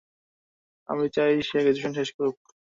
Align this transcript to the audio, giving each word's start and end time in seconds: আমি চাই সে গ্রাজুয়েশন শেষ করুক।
আমি 0.89 1.05
চাই 1.15 1.31
সে 1.41 1.57
গ্রাজুয়েশন 1.57 1.91
শেষ 1.97 2.09
করুক। 2.17 2.35